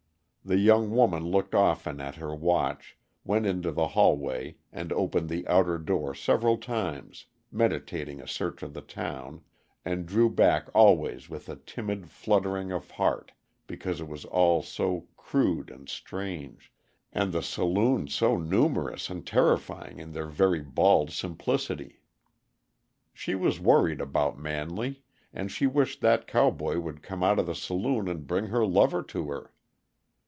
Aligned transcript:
The 0.43 0.57
young 0.57 0.89
woman 0.95 1.23
looked 1.29 1.53
often 1.53 2.01
at 2.01 2.15
her 2.15 2.33
watch, 2.33 2.97
went 3.23 3.45
into 3.45 3.71
the 3.71 3.89
hallway, 3.89 4.55
and 4.73 4.91
opened 4.91 5.29
the 5.29 5.47
outer 5.47 5.77
door 5.77 6.15
several 6.15 6.57
times, 6.57 7.27
meditating 7.51 8.19
a 8.19 8.27
search 8.27 8.63
of 8.63 8.73
the 8.73 8.81
town, 8.81 9.41
and 9.85 10.07
drew 10.07 10.31
back 10.31 10.67
always 10.73 11.29
with 11.29 11.47
a 11.47 11.57
timid 11.57 12.09
fluttering 12.09 12.71
of 12.71 12.89
heart 12.89 13.33
because 13.67 14.01
it 14.01 14.07
was 14.07 14.25
all 14.25 14.63
so 14.63 15.05
crude 15.15 15.69
and 15.69 15.87
strange, 15.87 16.71
and 17.13 17.31
the 17.31 17.43
saloons 17.43 18.15
so 18.15 18.35
numerous 18.35 19.11
and 19.11 19.27
terrifying 19.27 19.99
in 19.99 20.11
their 20.11 20.27
very 20.27 20.59
bald 20.63 21.11
simplicity. 21.11 21.99
She 23.13 23.35
was 23.35 23.59
worried 23.59 24.01
about 24.01 24.39
Manley, 24.39 25.03
and 25.31 25.51
she 25.51 25.67
wished 25.67 26.01
that 26.01 26.25
cowboy 26.25 26.79
would 26.79 27.03
come 27.03 27.21
out 27.21 27.37
of 27.37 27.45
the 27.45 27.53
saloon 27.53 28.07
and 28.07 28.25
bring 28.25 28.47
her 28.47 28.65
lover 28.65 29.03
to 29.03 29.27
her. 29.29 29.53